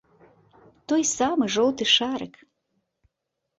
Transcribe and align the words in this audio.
Той 0.93 1.03
самы 1.17 1.45
жоўты 1.57 1.83
шарык! 1.95 2.33